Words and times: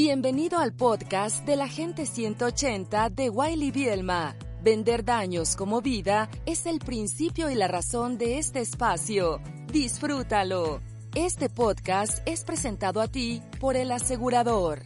Bienvenido 0.00 0.60
al 0.60 0.72
podcast 0.76 1.44
de 1.44 1.56
la 1.56 1.66
gente 1.66 2.06
180 2.06 3.10
de 3.10 3.30
Wiley 3.30 3.72
Bielma. 3.72 4.36
Vender 4.62 5.04
daños 5.04 5.56
como 5.56 5.82
vida 5.82 6.30
es 6.46 6.66
el 6.66 6.78
principio 6.78 7.50
y 7.50 7.56
la 7.56 7.66
razón 7.66 8.16
de 8.16 8.38
este 8.38 8.60
espacio. 8.60 9.40
Disfrútalo. 9.72 10.80
Este 11.16 11.48
podcast 11.50 12.22
es 12.28 12.44
presentado 12.44 13.00
a 13.00 13.08
ti 13.08 13.42
por 13.58 13.74
el 13.74 13.90
asegurador. 13.90 14.82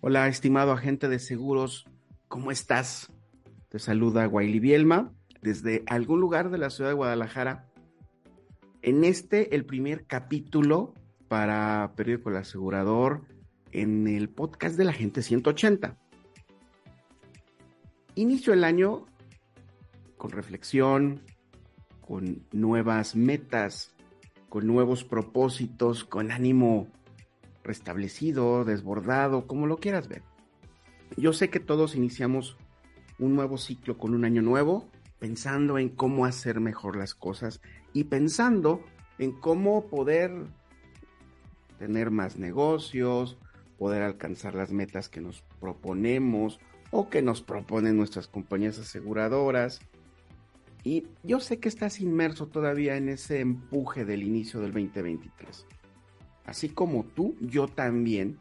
Hola, 0.00 0.28
estimado 0.28 0.70
agente 0.70 1.08
de 1.08 1.18
seguros, 1.18 1.84
¿cómo 2.28 2.52
estás? 2.52 3.10
Te 3.70 3.80
saluda 3.80 4.28
Wiley 4.28 4.60
Bielma 4.60 5.12
desde 5.42 5.82
algún 5.88 6.20
lugar 6.20 6.50
de 6.50 6.58
la 6.58 6.70
ciudad 6.70 6.90
de 6.90 6.94
Guadalajara 6.94 7.69
en 8.82 9.04
este, 9.04 9.54
el 9.54 9.64
primer 9.64 10.06
capítulo 10.06 10.94
para 11.28 11.92
Periódico 11.96 12.30
El 12.30 12.36
Asegurador 12.36 13.22
en 13.72 14.08
el 14.08 14.28
podcast 14.28 14.76
de 14.76 14.84
la 14.84 14.92
gente 14.92 15.22
180. 15.22 15.96
Inicio 18.14 18.52
el 18.52 18.64
año 18.64 19.06
con 20.16 20.30
reflexión, 20.30 21.22
con 22.00 22.44
nuevas 22.52 23.14
metas, 23.14 23.94
con 24.48 24.66
nuevos 24.66 25.04
propósitos, 25.04 26.04
con 26.04 26.32
ánimo 26.32 26.88
restablecido, 27.62 28.64
desbordado, 28.64 29.46
como 29.46 29.66
lo 29.66 29.76
quieras 29.76 30.08
ver. 30.08 30.22
Yo 31.16 31.32
sé 31.32 31.50
que 31.50 31.60
todos 31.60 31.94
iniciamos 31.94 32.56
un 33.18 33.34
nuevo 33.34 33.58
ciclo 33.58 33.98
con 33.98 34.14
un 34.14 34.24
año 34.24 34.42
nuevo, 34.42 34.88
pensando 35.20 35.78
en 35.78 35.90
cómo 35.90 36.24
hacer 36.24 36.58
mejor 36.60 36.96
las 36.96 37.14
cosas 37.14 37.60
y 37.92 38.04
pensando 38.04 38.82
en 39.18 39.32
cómo 39.32 39.86
poder 39.86 40.32
tener 41.78 42.10
más 42.10 42.38
negocios, 42.38 43.38
poder 43.78 44.02
alcanzar 44.02 44.54
las 44.54 44.72
metas 44.72 45.08
que 45.08 45.20
nos 45.20 45.42
proponemos 45.60 46.58
o 46.90 47.08
que 47.10 47.22
nos 47.22 47.42
proponen 47.42 47.96
nuestras 47.96 48.26
compañías 48.26 48.78
aseguradoras. 48.78 49.80
Y 50.82 51.06
yo 51.22 51.38
sé 51.40 51.58
que 51.58 51.68
estás 51.68 52.00
inmerso 52.00 52.48
todavía 52.48 52.96
en 52.96 53.10
ese 53.10 53.40
empuje 53.40 54.06
del 54.06 54.22
inicio 54.22 54.60
del 54.60 54.72
2023. 54.72 55.66
Así 56.46 56.70
como 56.70 57.04
tú, 57.04 57.36
yo 57.40 57.68
también 57.68 58.38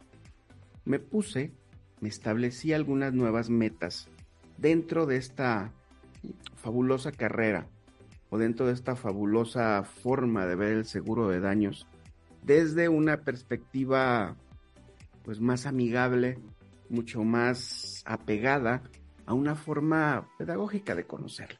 me 0.86 1.00
puse, 1.00 1.52
me 2.00 2.08
establecí 2.08 2.72
algunas 2.72 3.14
nuevas 3.14 3.50
metas 3.50 4.10
dentro 4.58 5.06
de 5.06 5.18
esta 5.18 5.74
fabulosa 6.56 7.12
carrera 7.12 7.68
o 8.30 8.38
dentro 8.38 8.68
de 8.68 8.74
esta 8.74 8.96
fabulosa 8.96 9.84
forma 9.84 10.46
de 10.46 10.56
ver 10.56 10.74
el 10.74 10.86
seguro 10.86 11.30
de 11.30 11.40
daños 11.40 11.88
desde 12.44 12.90
una 12.90 13.22
perspectiva 13.24 14.36
pues 15.24 15.40
más 15.40 15.66
amigable, 15.66 16.40
mucho 16.90 17.24
más 17.24 18.04
apegada 18.06 18.84
a 19.26 19.34
una 19.34 19.56
forma 19.56 20.28
pedagógica 20.38 20.96
de 20.96 21.06
conocerlo. 21.06 21.60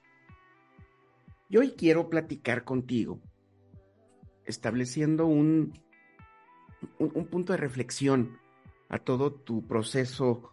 Y 1.50 1.58
hoy 1.58 1.72
quiero 1.72 2.10
platicar 2.10 2.64
contigo 2.64 3.20
estableciendo 4.46 5.28
un, 5.28 5.74
un, 6.98 7.12
un 7.14 7.26
punto 7.28 7.54
de 7.54 7.58
reflexión 7.58 8.40
a 8.90 8.98
todo 8.98 9.32
tu 9.32 9.68
proceso 9.68 10.52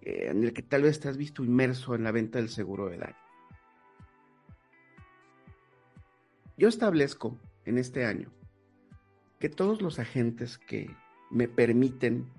eh, 0.00 0.28
en 0.30 0.44
el 0.44 0.52
que 0.52 0.62
tal 0.62 0.82
vez 0.82 1.00
te 1.00 1.08
has 1.08 1.16
visto 1.16 1.44
inmerso 1.44 1.94
en 1.94 2.04
la 2.04 2.12
venta 2.12 2.38
del 2.38 2.48
seguro 2.48 2.88
de 2.88 2.98
daño. 2.98 3.23
Yo 6.56 6.68
establezco 6.68 7.40
en 7.64 7.78
este 7.78 8.04
año 8.04 8.32
que 9.40 9.48
todos 9.48 9.82
los 9.82 9.98
agentes 9.98 10.58
que 10.58 10.88
me 11.30 11.48
permiten 11.48 12.30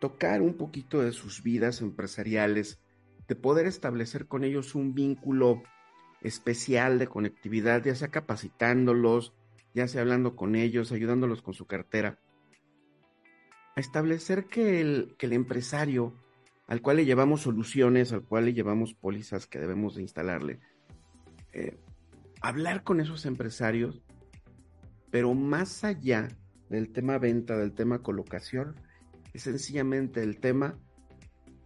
tocar 0.00 0.42
un 0.42 0.54
poquito 0.54 1.02
de 1.02 1.12
sus 1.12 1.42
vidas 1.42 1.80
empresariales, 1.80 2.80
de 3.28 3.36
poder 3.36 3.66
establecer 3.66 4.26
con 4.26 4.44
ellos 4.44 4.74
un 4.74 4.94
vínculo 4.94 5.62
especial 6.22 6.98
de 6.98 7.06
conectividad, 7.06 7.84
ya 7.84 7.94
sea 7.94 8.08
capacitándolos, 8.08 9.34
ya 9.74 9.88
sea 9.88 10.00
hablando 10.00 10.36
con 10.36 10.56
ellos, 10.56 10.92
ayudándolos 10.92 11.42
con 11.42 11.54
su 11.54 11.66
cartera, 11.66 12.18
a 13.76 13.80
establecer 13.80 14.46
que 14.46 14.80
el, 14.80 15.16
empresario 15.20 16.14
al 16.66 16.80
cual 16.80 16.96
le 16.96 17.04
llevamos 17.04 17.42
soluciones, 17.42 18.12
al 18.12 18.22
cual 18.22 18.46
le 18.46 18.54
llevamos 18.54 18.94
pólizas 18.94 19.46
que 19.46 19.58
debemos 19.58 19.96
de 19.96 20.02
instalarle, 20.02 20.60
eh, 21.52 21.76
hablar 22.44 22.84
con 22.84 23.00
esos 23.00 23.24
empresarios, 23.24 24.02
pero 25.10 25.32
más 25.32 25.82
allá 25.82 26.28
del 26.68 26.92
tema 26.92 27.16
venta, 27.16 27.56
del 27.56 27.72
tema 27.72 28.02
colocación, 28.02 28.76
es 29.32 29.44
sencillamente 29.44 30.22
el 30.22 30.38
tema 30.40 30.78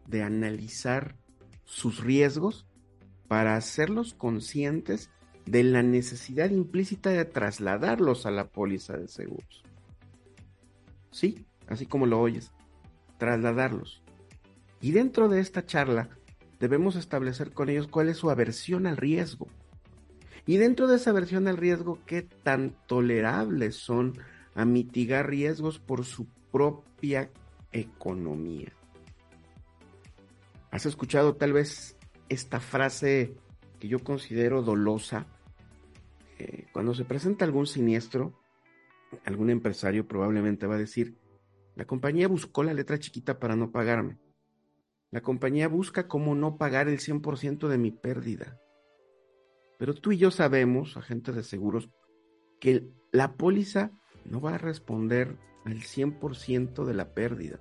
de 0.06 0.22
analizar 0.22 1.16
sus 1.64 1.98
riesgos 1.98 2.68
para 3.26 3.56
hacerlos 3.56 4.14
conscientes 4.14 5.10
de 5.46 5.64
la 5.64 5.82
necesidad 5.82 6.50
implícita 6.50 7.10
de 7.10 7.24
trasladarlos 7.24 8.24
a 8.24 8.30
la 8.30 8.46
póliza 8.46 8.96
de 8.96 9.08
seguros. 9.08 9.64
Sí, 11.10 11.44
así 11.66 11.86
como 11.86 12.06
lo 12.06 12.20
oyes, 12.20 12.52
trasladarlos. 13.18 14.04
Y 14.80 14.92
dentro 14.92 15.28
de 15.28 15.40
esta 15.40 15.66
charla 15.66 16.08
debemos 16.60 16.94
establecer 16.94 17.50
con 17.50 17.68
ellos 17.68 17.88
cuál 17.88 18.08
es 18.08 18.18
su 18.18 18.30
aversión 18.30 18.86
al 18.86 18.96
riesgo 18.96 19.48
y 20.48 20.56
dentro 20.56 20.86
de 20.86 20.96
esa 20.96 21.12
versión 21.12 21.44
del 21.44 21.58
riesgo, 21.58 21.98
qué 22.06 22.22
tan 22.22 22.74
tolerables 22.86 23.76
son 23.76 24.16
a 24.54 24.64
mitigar 24.64 25.28
riesgos 25.28 25.78
por 25.78 26.06
su 26.06 26.26
propia 26.50 27.30
economía. 27.70 28.72
¿Has 30.70 30.86
escuchado 30.86 31.36
tal 31.36 31.52
vez 31.52 31.98
esta 32.30 32.60
frase 32.60 33.36
que 33.78 33.88
yo 33.88 33.98
considero 33.98 34.62
dolosa? 34.62 35.26
Eh, 36.38 36.64
cuando 36.72 36.94
se 36.94 37.04
presenta 37.04 37.44
algún 37.44 37.66
siniestro, 37.66 38.32
algún 39.26 39.50
empresario 39.50 40.08
probablemente 40.08 40.66
va 40.66 40.76
a 40.76 40.78
decir, 40.78 41.18
la 41.76 41.84
compañía 41.84 42.26
buscó 42.26 42.62
la 42.62 42.72
letra 42.72 42.98
chiquita 42.98 43.38
para 43.38 43.54
no 43.54 43.70
pagarme. 43.70 44.16
La 45.10 45.20
compañía 45.20 45.68
busca 45.68 46.08
cómo 46.08 46.34
no 46.34 46.56
pagar 46.56 46.88
el 46.88 47.00
100% 47.00 47.68
de 47.68 47.76
mi 47.76 47.90
pérdida. 47.90 48.58
Pero 49.78 49.94
tú 49.94 50.12
y 50.12 50.18
yo 50.18 50.30
sabemos, 50.30 50.96
agentes 50.96 51.34
de 51.34 51.44
seguros, 51.44 51.88
que 52.60 52.88
la 53.12 53.34
póliza 53.34 53.92
no 54.24 54.40
va 54.40 54.56
a 54.56 54.58
responder 54.58 55.36
al 55.64 55.80
100% 55.80 56.84
de 56.84 56.94
la 56.94 57.14
pérdida. 57.14 57.60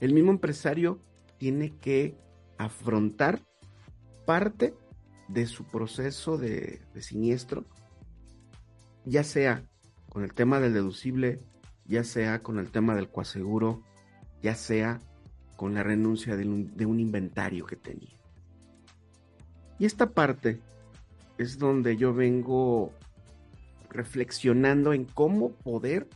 El 0.00 0.12
mismo 0.12 0.30
empresario 0.30 1.00
tiene 1.38 1.76
que 1.78 2.16
afrontar 2.58 3.40
parte 4.26 4.74
de 5.28 5.46
su 5.46 5.64
proceso 5.64 6.36
de, 6.36 6.82
siniestro, 7.00 7.64
ya 9.06 9.24
sea 9.24 9.64
con 10.10 10.24
el 10.24 10.34
tema 10.34 10.60
del 10.60 10.74
deducible, 10.74 11.40
ya 11.86 12.04
sea 12.04 12.42
con 12.42 12.58
el 12.58 12.70
tema 12.70 12.94
del 12.94 13.08
coaseguro, 13.08 13.82
ya 14.42 14.54
sea 14.54 15.00
con 15.56 15.74
la 15.74 15.82
renuncia 15.82 16.36
de 16.36 16.86
un 16.86 17.00
inventario 17.00 17.64
que 17.64 17.76
tenía. 17.76 18.18
Y 19.78 19.86
esta 19.86 20.10
parte 20.10 20.60
es 21.38 21.58
donde 21.58 21.96
yo 21.96 22.14
vengo 22.14 22.92
reflexionando 23.90 24.92
en 24.92 25.04
cómo 25.04 25.52
poder 25.52 26.08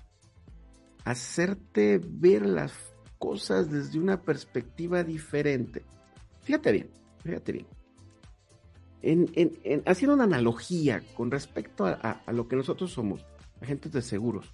hacerte 1.04 2.00
ver 2.02 2.44
las 2.44 2.72
cosas 3.18 3.70
desde 3.70 3.98
una 3.98 4.20
perspectiva 4.22 5.04
diferente. 5.04 5.84
Fíjate 6.42 6.72
bien, 6.72 6.90
fíjate 7.22 7.52
bien. 7.52 7.66
En, 9.00 9.82
haciendo 9.86 10.14
una 10.14 10.24
analogía 10.24 11.02
con 11.14 11.30
respecto 11.30 11.86
a, 11.86 12.22
lo 12.32 12.48
que 12.48 12.56
nosotros 12.56 12.92
somos, 12.92 13.24
agentes 13.60 13.92
de 13.92 14.02
seguros, 14.02 14.52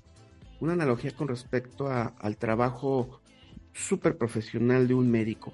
una 0.60 0.74
analogía 0.74 1.12
con 1.12 1.28
respecto 1.28 1.88
al 1.88 2.36
trabajo 2.36 3.20
súper 3.72 4.16
profesional 4.16 4.86
de 4.86 4.94
un 4.94 5.10
médico. 5.10 5.52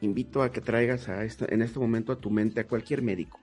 invito 0.00 0.42
a 0.42 0.50
que 0.50 0.60
traigas 0.60 1.08
a 1.08 1.24
en 1.24 1.62
este 1.62 1.78
momento 1.78 2.12
a 2.12 2.16
tu 2.16 2.30
mente 2.30 2.60
a 2.60 2.66
cualquier 2.66 3.00
médico, 3.00 3.38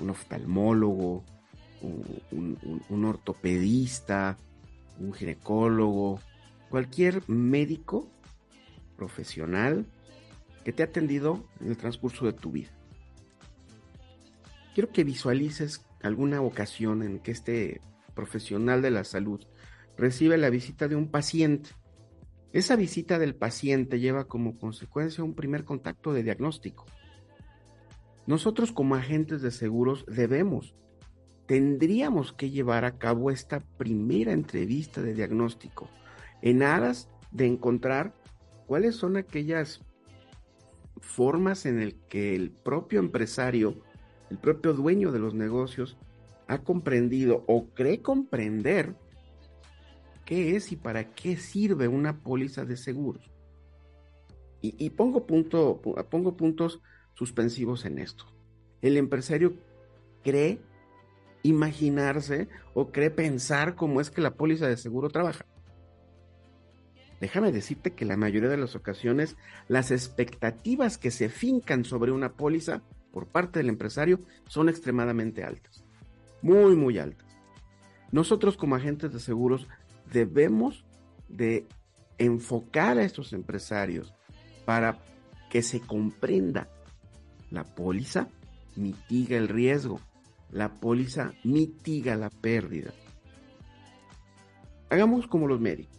un 0.00 0.10
oftalmólogo, 0.10 1.24
un 1.80 3.04
ortopedista, 3.04 4.38
un 4.98 5.12
ginecólogo, 5.12 6.20
cualquier 6.70 7.22
médico 7.28 8.08
profesional 8.96 9.86
que 10.64 10.72
te 10.72 10.82
ha 10.82 10.86
atendido 10.86 11.44
en 11.60 11.68
el 11.68 11.76
transcurso 11.76 12.26
de 12.26 12.32
tu 12.32 12.50
vida. 12.50 12.70
Quiero 14.74 14.90
que 14.90 15.04
visualices 15.04 15.84
alguna 16.02 16.40
ocasión 16.42 17.02
en 17.02 17.20
que 17.20 17.30
este 17.30 17.80
profesional 18.14 18.82
de 18.82 18.90
la 18.90 19.04
salud 19.04 19.44
recibe 19.96 20.36
la 20.38 20.50
visita 20.50 20.88
de 20.88 20.96
un 20.96 21.08
paciente. 21.08 21.70
Esa 22.52 22.76
visita 22.76 23.18
del 23.18 23.34
paciente 23.34 24.00
lleva 24.00 24.24
como 24.24 24.58
consecuencia 24.58 25.24
un 25.24 25.34
primer 25.34 25.64
contacto 25.64 26.12
de 26.12 26.22
diagnóstico. 26.22 26.86
Nosotros 28.26 28.72
como 28.72 28.94
agentes 28.94 29.42
de 29.42 29.50
seguros 29.50 30.04
debemos, 30.06 30.74
tendríamos 31.46 32.32
que 32.32 32.50
llevar 32.50 32.84
a 32.84 32.98
cabo 32.98 33.30
esta 33.30 33.60
primera 33.60 34.32
entrevista 34.32 35.02
de 35.02 35.14
diagnóstico 35.14 35.90
en 36.40 36.62
aras 36.62 37.08
de 37.32 37.46
encontrar 37.46 38.14
cuáles 38.66 38.96
son 38.96 39.16
aquellas 39.16 39.80
formas 41.00 41.66
en 41.66 41.80
el 41.80 41.96
que 42.08 42.34
el 42.34 42.50
propio 42.50 42.98
empresario, 42.98 43.82
el 44.30 44.38
propio 44.38 44.72
dueño 44.72 45.12
de 45.12 45.18
los 45.18 45.34
negocios, 45.34 45.98
ha 46.46 46.58
comprendido 46.62 47.44
o 47.46 47.68
cree 47.74 48.00
comprender 48.00 48.94
qué 50.24 50.56
es 50.56 50.72
y 50.72 50.76
para 50.76 51.14
qué 51.14 51.36
sirve 51.36 51.88
una 51.88 52.20
póliza 52.20 52.64
de 52.64 52.76
seguros. 52.76 53.30
Y, 54.66 54.88
pongo, 54.90 55.26
punto, 55.26 55.82
pongo 56.08 56.38
puntos 56.38 56.80
suspensivos 57.14 57.84
en 57.84 57.98
esto. 57.98 58.26
El 58.82 58.96
empresario 58.96 59.54
cree 60.22 60.60
imaginarse 61.42 62.48
o 62.72 62.90
cree 62.90 63.10
pensar 63.10 63.74
cómo 63.74 64.00
es 64.00 64.10
que 64.10 64.20
la 64.20 64.34
póliza 64.34 64.66
de 64.66 64.76
seguro 64.76 65.10
trabaja. 65.10 65.46
Déjame 67.20 67.52
decirte 67.52 67.92
que 67.92 68.04
la 68.04 68.16
mayoría 68.16 68.48
de 68.48 68.56
las 68.56 68.74
ocasiones 68.74 69.36
las 69.68 69.90
expectativas 69.90 70.98
que 70.98 71.10
se 71.10 71.28
fincan 71.28 71.84
sobre 71.84 72.12
una 72.12 72.32
póliza 72.32 72.82
por 73.12 73.26
parte 73.26 73.60
del 73.60 73.68
empresario 73.68 74.20
son 74.48 74.68
extremadamente 74.68 75.44
altas, 75.44 75.84
muy, 76.42 76.74
muy 76.74 76.98
altas. 76.98 77.28
Nosotros 78.10 78.56
como 78.56 78.74
agentes 78.74 79.12
de 79.12 79.20
seguros 79.20 79.68
debemos 80.12 80.84
de 81.28 81.66
enfocar 82.18 82.98
a 82.98 83.04
estos 83.04 83.32
empresarios 83.32 84.14
para 84.64 84.98
que 85.50 85.62
se 85.62 85.80
comprenda 85.80 86.68
la 87.54 87.64
póliza 87.64 88.28
mitiga 88.76 89.36
el 89.36 89.48
riesgo, 89.48 90.00
la 90.50 90.68
póliza 90.68 91.32
mitiga 91.44 92.16
la 92.16 92.30
pérdida. 92.30 92.92
Hagamos 94.90 95.26
como 95.26 95.46
los 95.46 95.60
médicos. 95.60 95.94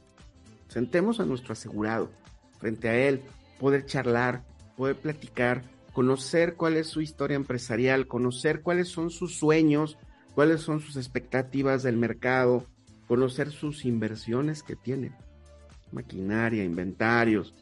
Sentemos 0.68 1.20
a 1.20 1.26
nuestro 1.26 1.54
asegurado 1.54 2.12
frente 2.60 2.90
a 2.90 2.96
él, 2.96 3.22
poder 3.60 3.86
charlar, 3.86 4.44
poder 4.76 4.98
platicar, 4.98 5.64
conocer 5.94 6.56
cuál 6.56 6.76
es 6.78 6.88
su 6.88 7.02
historia 7.02 7.36
empresarial, 7.36 8.08
conocer 8.08 8.62
cuáles 8.62 8.90
son 8.90 9.10
sus 9.10 9.38
sueños, 9.38 9.98
cuáles 10.34 10.62
son 10.62 10.82
sus 10.82 10.98
expectativas 10.98 11.84
del 11.84 11.96
mercado, 11.96 12.66
conocer 13.08 13.52
sus 13.52 13.86
inversiones 13.86 14.64
que 14.64 14.76
tiene, 14.76 15.14
maquinaria, 15.92 16.64
inventarios, 16.64 17.54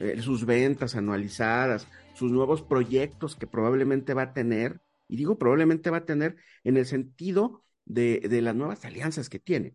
eh, 0.00 0.20
sus 0.22 0.46
ventas 0.46 0.96
anualizadas, 0.96 1.86
sus 2.14 2.32
nuevos 2.32 2.62
proyectos 2.62 3.36
que 3.36 3.46
probablemente 3.46 4.14
va 4.14 4.22
a 4.22 4.32
tener, 4.32 4.80
y 5.08 5.16
digo 5.16 5.38
probablemente 5.38 5.90
va 5.90 5.98
a 5.98 6.04
tener 6.04 6.36
en 6.64 6.76
el 6.76 6.86
sentido 6.86 7.64
de, 7.84 8.20
de 8.28 8.42
las 8.42 8.54
nuevas 8.54 8.84
alianzas 8.84 9.28
que 9.28 9.38
tiene. 9.38 9.74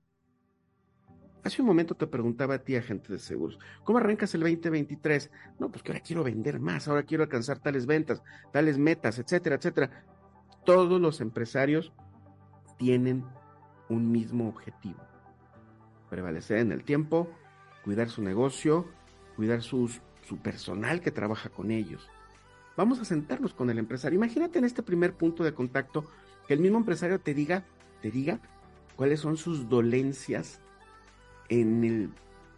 Hace 1.43 1.61
un 1.61 1.67
momento 1.67 1.95
te 1.95 2.07
preguntaba 2.07 2.55
a 2.55 2.63
ti, 2.63 2.75
agente 2.75 3.13
de 3.13 3.19
seguros, 3.19 3.57
¿cómo 3.85 3.99
arrancas 3.99 4.33
el 4.35 4.41
2023? 4.41 5.31
No, 5.59 5.71
pues 5.71 5.81
que 5.81 5.91
ahora 5.91 6.03
quiero 6.03 6.23
vender 6.23 6.59
más, 6.59 6.87
ahora 6.87 7.03
quiero 7.03 7.23
alcanzar 7.23 7.59
tales 7.59 7.85
ventas, 7.85 8.21
tales 8.51 8.77
metas, 8.77 9.17
etcétera, 9.17 9.55
etcétera. 9.55 10.05
Todos 10.65 10.99
los 10.99 11.21
empresarios 11.21 11.93
tienen 12.77 13.23
un 13.87 14.11
mismo 14.11 14.49
objetivo. 14.49 14.99
Prevalecer 16.09 16.57
en 16.57 16.73
el 16.73 16.83
tiempo, 16.83 17.29
cuidar 17.83 18.09
su 18.09 18.21
negocio, 18.21 18.85
cuidar 19.37 19.61
sus, 19.61 20.01
su 20.23 20.37
personal 20.39 20.99
que 20.99 21.11
trabaja 21.11 21.49
con 21.49 21.71
ellos. 21.71 22.09
Vamos 22.77 22.99
a 22.99 23.05
sentarnos 23.05 23.55
con 23.55 23.71
el 23.71 23.79
empresario. 23.79 24.17
Imagínate 24.17 24.59
en 24.59 24.65
este 24.65 24.83
primer 24.83 25.13
punto 25.15 25.43
de 25.43 25.53
contacto 25.53 26.05
que 26.47 26.53
el 26.53 26.59
mismo 26.59 26.77
empresario 26.77 27.19
te 27.19 27.33
diga, 27.33 27.65
te 28.03 28.11
diga 28.11 28.39
cuáles 28.95 29.19
son 29.19 29.35
sus 29.35 29.67
dolencias 29.67 30.61
en 31.49 31.83
el, 31.83 32.09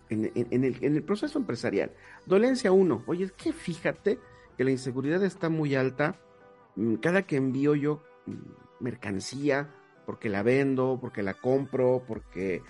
en, 0.10 0.64
el, 0.66 0.78
en 0.82 0.96
el 0.98 1.04
proceso 1.04 1.40
empresarial. 1.40 1.94
Dolencia 2.26 2.74
uno, 2.74 3.02
oye, 3.08 3.24
es 3.24 3.32
que 3.32 3.54
fíjate 3.54 4.20
que 4.58 4.66
la 4.66 4.72
inseguridad 4.72 5.24
está 5.24 5.48
muy 5.48 5.76
alta. 5.76 6.20
Mm, 6.76 6.96
cada 6.96 7.22
que 7.22 7.38
envío 7.38 7.74
yo 7.76 8.04
mm, 8.26 8.84
mercancía, 8.84 9.74
porque 10.06 10.28
la 10.28 10.44
vendo, 10.44 10.98
porque 11.00 11.24
la 11.24 11.36
compro, 11.36 12.04
porque 12.06 12.62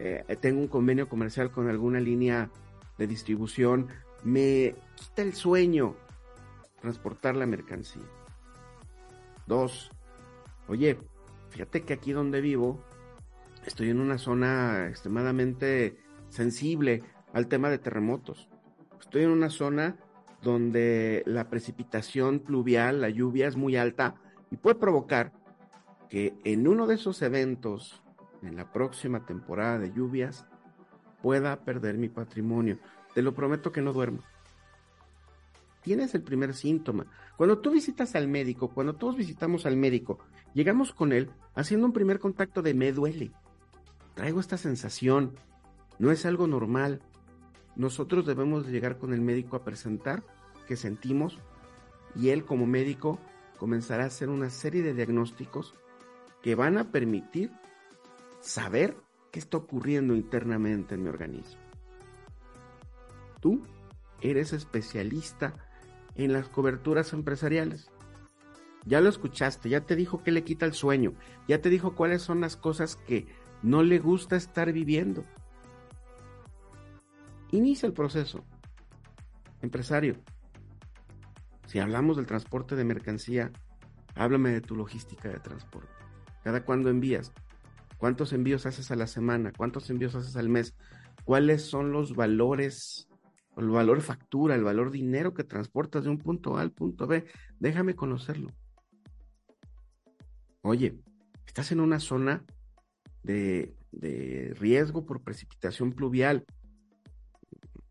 eh, 0.00 0.24
tengo 0.40 0.60
un 0.60 0.68
convenio 0.68 1.08
comercial 1.08 1.52
con 1.52 1.68
alguna 1.68 2.00
línea 2.00 2.50
de 2.98 3.06
distribución, 3.06 3.88
me 4.24 4.74
quita 4.96 5.22
el 5.22 5.34
sueño 5.34 5.94
transportar 6.86 7.34
la 7.34 7.46
mercancía. 7.46 8.04
Dos, 9.48 9.90
oye, 10.68 10.96
fíjate 11.50 11.82
que 11.82 11.94
aquí 11.94 12.12
donde 12.12 12.40
vivo 12.40 12.80
estoy 13.64 13.90
en 13.90 13.98
una 13.98 14.18
zona 14.18 14.86
extremadamente 14.86 15.96
sensible 16.28 17.02
al 17.32 17.48
tema 17.48 17.70
de 17.70 17.78
terremotos. 17.78 18.48
Estoy 19.00 19.24
en 19.24 19.30
una 19.30 19.50
zona 19.50 19.96
donde 20.42 21.24
la 21.26 21.50
precipitación 21.50 22.38
pluvial, 22.38 23.00
la 23.00 23.08
lluvia 23.08 23.48
es 23.48 23.56
muy 23.56 23.76
alta 23.76 24.14
y 24.52 24.56
puede 24.56 24.76
provocar 24.76 25.32
que 26.08 26.34
en 26.44 26.68
uno 26.68 26.86
de 26.86 26.94
esos 26.94 27.20
eventos, 27.20 28.00
en 28.42 28.54
la 28.54 28.72
próxima 28.72 29.26
temporada 29.26 29.80
de 29.80 29.92
lluvias, 29.92 30.46
pueda 31.20 31.64
perder 31.64 31.98
mi 31.98 32.08
patrimonio. 32.08 32.78
Te 33.12 33.22
lo 33.22 33.34
prometo 33.34 33.72
que 33.72 33.82
no 33.82 33.92
duermo. 33.92 34.20
Tienes 35.86 36.16
el 36.16 36.22
primer 36.22 36.52
síntoma. 36.52 37.06
Cuando 37.36 37.60
tú 37.60 37.70
visitas 37.70 38.16
al 38.16 38.26
médico, 38.26 38.70
cuando 38.70 38.96
todos 38.96 39.16
visitamos 39.16 39.66
al 39.66 39.76
médico, 39.76 40.18
llegamos 40.52 40.92
con 40.92 41.12
él 41.12 41.30
haciendo 41.54 41.86
un 41.86 41.92
primer 41.92 42.18
contacto 42.18 42.60
de 42.60 42.74
me 42.74 42.90
duele 42.90 43.30
traigo 44.16 44.40
esta 44.40 44.56
sensación, 44.56 45.36
no 46.00 46.10
es 46.10 46.26
algo 46.26 46.48
normal. 46.48 47.02
Nosotros 47.76 48.26
debemos 48.26 48.66
llegar 48.66 48.98
con 48.98 49.12
el 49.12 49.20
médico 49.20 49.54
a 49.54 49.62
presentar 49.62 50.24
que 50.66 50.74
sentimos 50.74 51.38
y 52.16 52.30
él 52.30 52.44
como 52.44 52.66
médico 52.66 53.20
comenzará 53.58 54.02
a 54.02 54.08
hacer 54.08 54.28
una 54.28 54.50
serie 54.50 54.82
de 54.82 54.94
diagnósticos 54.94 55.74
que 56.42 56.56
van 56.56 56.78
a 56.78 56.90
permitir 56.90 57.52
saber 58.40 58.96
qué 59.30 59.38
está 59.38 59.58
ocurriendo 59.58 60.16
internamente 60.16 60.96
en 60.96 61.04
mi 61.04 61.10
organismo. 61.10 61.60
Tú 63.40 63.62
eres 64.20 64.52
especialista 64.52 65.65
en 66.16 66.32
las 66.32 66.48
coberturas 66.48 67.12
empresariales. 67.12 67.90
Ya 68.84 69.00
lo 69.00 69.08
escuchaste, 69.08 69.68
ya 69.68 69.80
te 69.80 69.96
dijo 69.96 70.22
que 70.22 70.30
le 70.30 70.44
quita 70.44 70.64
el 70.64 70.72
sueño, 70.72 71.14
ya 71.48 71.60
te 71.60 71.70
dijo 71.70 71.94
cuáles 71.94 72.22
son 72.22 72.40
las 72.40 72.56
cosas 72.56 72.96
que 72.96 73.26
no 73.62 73.82
le 73.82 73.98
gusta 73.98 74.36
estar 74.36 74.72
viviendo. 74.72 75.24
Inicia 77.50 77.86
el 77.86 77.92
proceso. 77.92 78.44
Empresario, 79.60 80.16
si 81.66 81.80
hablamos 81.80 82.16
del 82.16 82.26
transporte 82.26 82.76
de 82.76 82.84
mercancía, 82.84 83.50
háblame 84.14 84.50
de 84.50 84.60
tu 84.60 84.76
logística 84.76 85.28
de 85.28 85.40
transporte. 85.40 85.92
¿Cada 86.44 86.64
cuándo 86.64 86.90
envías? 86.90 87.32
¿Cuántos 87.98 88.32
envíos 88.32 88.66
haces 88.66 88.90
a 88.90 88.96
la 88.96 89.06
semana? 89.06 89.52
¿Cuántos 89.56 89.90
envíos 89.90 90.14
haces 90.14 90.36
al 90.36 90.48
mes? 90.48 90.74
¿Cuáles 91.24 91.62
son 91.62 91.90
los 91.90 92.14
valores, 92.14 93.05
el 93.56 93.68
valor 93.68 94.00
factura, 94.00 94.54
el 94.54 94.64
valor 94.64 94.90
dinero 94.90 95.34
que 95.34 95.44
transportas 95.44 96.04
de 96.04 96.10
un 96.10 96.18
punto 96.18 96.56
A 96.56 96.60
al 96.60 96.72
punto 96.72 97.06
B? 97.06 97.24
Déjame 97.58 97.94
conocerlo. 97.94 98.52
Oye, 100.62 100.98
estás 101.46 101.72
en 101.72 101.80
una 101.80 102.00
zona 102.00 102.44
de, 103.22 103.74
riesgo 104.58 105.06
por 105.06 105.22
precipitación 105.22 105.92
pluvial. 105.92 106.44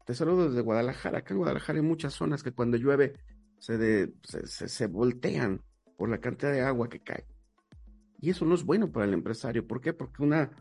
Te 0.06 0.14
saludo 0.14 0.50
desde 0.50 0.62
Guadalajara. 0.62 1.20
Acá 1.20 1.34
en 1.34 1.40
Guadalajara 1.40 1.80
hay 1.80 1.86
muchas 1.86 2.14
zonas 2.14 2.44
que 2.44 2.52
cuando 2.52 2.78
llueve 2.78 3.14
se, 3.58 4.12
se, 4.24 4.88
voltean 4.88 5.62
por 5.98 6.10
la 6.10 6.20
cantidad 6.20 6.52
de 6.52 6.62
agua 6.62 6.90
que 6.90 7.00
cae. 7.00 7.26
Y 8.20 8.30
eso 8.30 8.46
no 8.46 8.56
es 8.56 8.64
bueno 8.64 8.92
para 8.92 9.06
el 9.06 9.14
empresario. 9.14 9.66
¿Por 9.66 9.82
qué? 9.82 9.94
Porque 9.94 10.22
una, 10.22 10.52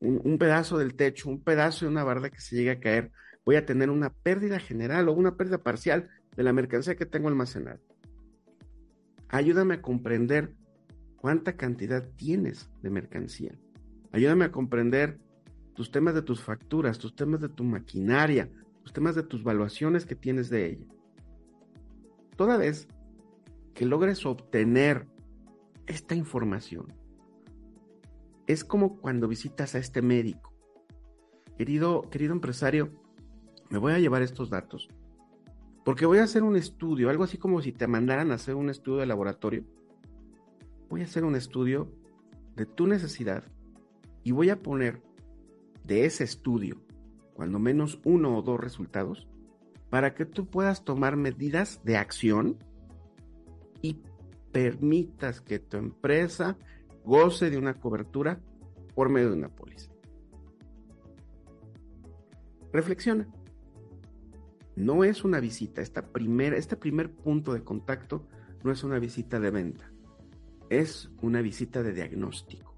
un, 0.00 0.38
pedazo 0.38 0.78
del 0.78 0.94
techo, 0.94 1.28
un 1.28 1.42
pedazo 1.42 1.84
de 1.84 1.90
una 1.90 2.04
barda 2.04 2.30
que 2.30 2.40
se 2.40 2.56
llegue 2.56 2.70
a 2.70 2.80
caer, 2.80 3.10
voy 3.44 3.56
a 3.56 3.66
tener 3.66 3.90
una 3.90 4.10
pérdida 4.10 4.58
general 4.58 5.08
o 5.08 5.12
una 5.12 5.36
pérdida 5.36 5.58
parcial 5.58 6.08
de 6.36 6.42
la 6.42 6.52
mercancía 6.52 6.96
que 6.96 7.06
tengo 7.06 7.28
almacenada. 7.28 7.80
Ayúdame 9.28 9.74
a 9.74 9.82
comprender 9.82 10.54
cuánta 11.16 11.56
cantidad 11.56 12.08
tienes 12.16 12.70
de 12.82 12.90
mercancía. 12.90 13.58
Ayúdame 14.12 14.44
a 14.46 14.52
comprender 14.52 15.18
tus 15.74 15.90
temas 15.90 16.14
de 16.14 16.22
tus 16.22 16.42
facturas, 16.42 16.98
tus 16.98 17.16
temas 17.16 17.40
de 17.40 17.48
tu 17.48 17.64
maquinaria, 17.64 18.50
tus 18.82 18.92
temas 18.92 19.14
de 19.14 19.24
tus 19.24 19.42
valuaciones 19.42 20.06
que 20.06 20.14
tienes 20.14 20.50
de 20.50 20.66
ella. 20.66 20.86
Toda 22.36 22.56
vez 22.56 22.88
que 23.74 23.86
logres 23.86 24.24
obtener 24.24 25.08
esta 25.86 26.14
información, 26.14 26.92
es 28.46 28.64
como 28.64 29.00
cuando 29.00 29.26
visitas 29.26 29.74
a 29.74 29.78
este 29.78 30.02
médico. 30.02 30.52
Querido, 31.56 32.02
querido 32.10 32.32
empresario, 32.32 32.92
me 33.70 33.78
voy 33.78 33.92
a 33.92 33.98
llevar 33.98 34.22
estos 34.22 34.50
datos 34.50 34.88
porque 35.84 36.06
voy 36.06 36.18
a 36.18 36.24
hacer 36.24 36.42
un 36.42 36.56
estudio, 36.56 37.10
algo 37.10 37.24
así 37.24 37.36
como 37.36 37.60
si 37.60 37.70
te 37.70 37.86
mandaran 37.86 38.32
a 38.32 38.36
hacer 38.36 38.54
un 38.54 38.70
estudio 38.70 39.00
de 39.00 39.06
laboratorio. 39.06 39.64
Voy 40.88 41.02
a 41.02 41.04
hacer 41.04 41.24
un 41.24 41.36
estudio 41.36 41.92
de 42.56 42.64
tu 42.64 42.86
necesidad 42.86 43.44
y 44.22 44.32
voy 44.32 44.48
a 44.48 44.62
poner 44.62 45.02
de 45.84 46.06
ese 46.06 46.24
estudio, 46.24 46.80
cuando 47.34 47.58
menos 47.58 48.00
uno 48.04 48.38
o 48.38 48.42
dos 48.42 48.58
resultados, 48.58 49.28
para 49.90 50.14
que 50.14 50.24
tú 50.24 50.46
puedas 50.46 50.84
tomar 50.84 51.16
medidas 51.16 51.82
de 51.84 51.98
acción 51.98 52.56
y 53.82 54.00
permitas 54.52 55.42
que 55.42 55.58
tu 55.58 55.76
empresa 55.76 56.56
goce 57.04 57.50
de 57.50 57.58
una 57.58 57.74
cobertura 57.74 58.40
por 58.94 59.10
medio 59.10 59.30
de 59.30 59.36
una 59.36 59.48
póliza. 59.50 59.90
Reflexiona 62.72 63.28
no 64.76 65.04
es 65.04 65.24
una 65.24 65.40
visita, 65.40 65.82
esta 65.82 66.02
primera, 66.02 66.56
este 66.56 66.76
primer 66.76 67.12
punto 67.12 67.52
de 67.52 67.62
contacto 67.62 68.26
no 68.62 68.72
es 68.72 68.82
una 68.82 68.98
visita 68.98 69.38
de 69.38 69.50
venta, 69.50 69.90
es 70.68 71.10
una 71.22 71.42
visita 71.42 71.82
de 71.82 71.92
diagnóstico. 71.92 72.74